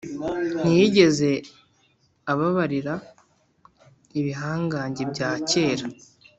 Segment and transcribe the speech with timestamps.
[0.61, 1.31] Ntiyigeze
[2.31, 2.95] ababarira
[4.19, 5.85] ibihangange bya kera